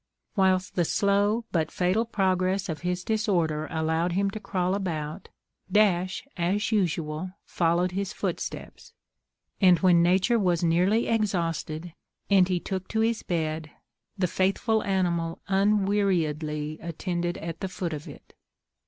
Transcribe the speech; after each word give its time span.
Whilst 0.35 0.73
the 0.73 0.83
slow 0.83 1.45
but 1.51 1.69
fatal 1.69 2.05
progress 2.05 2.69
of 2.69 2.81
his 2.81 3.03
disorder 3.03 3.67
allowed 3.69 4.13
him 4.13 4.31
to 4.31 4.39
crawl 4.39 4.73
about, 4.73 5.29
Dash, 5.71 6.27
as 6.35 6.71
usual, 6.71 7.33
followed 7.45 7.91
his 7.91 8.11
footsteps; 8.11 8.93
and 9.61 9.77
when 9.81 10.01
nature 10.01 10.39
was 10.39 10.63
nearly 10.63 11.05
exhausted, 11.07 11.93
and 12.31 12.47
he 12.47 12.59
took 12.59 12.87
to 12.87 13.01
his 13.01 13.21
bed, 13.21 13.69
the 14.17 14.25
faithful 14.25 14.83
animal 14.85 15.39
unweariedly 15.47 16.79
attended 16.81 17.37
at 17.37 17.59
the 17.59 17.67
foot 17.69 17.93
of 17.93 18.07
it. 18.07 18.33